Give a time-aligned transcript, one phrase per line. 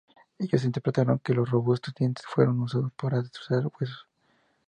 [0.39, 4.07] Ellos interpretaron que los robustos dientes fueron usados para destrozar huesos.